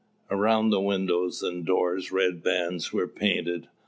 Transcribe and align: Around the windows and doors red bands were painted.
Around 0.31 0.71
the 0.71 0.81
windows 0.81 1.43
and 1.43 1.63
doors 1.63 2.11
red 2.11 2.41
bands 2.41 2.91
were 2.91 3.07
painted. 3.07 3.67